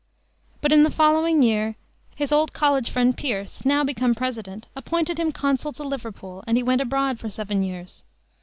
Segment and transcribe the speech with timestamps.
[0.61, 1.75] But in the following year
[2.15, 6.63] his old college friend Pierce, now become President, appointed him Consul to Liverpool, and he
[6.63, 8.03] went abroad for seven years.